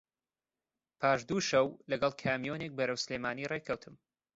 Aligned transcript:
پاش 0.99 1.19
دوو 1.29 1.45
شەو 1.49 1.67
لەگەڵ 1.91 2.11
کامیۆنێک 2.23 2.71
بەرەو 2.77 3.01
سلێمانی 3.05 3.49
ڕێ 3.51 3.59
کەوتم 3.67 3.95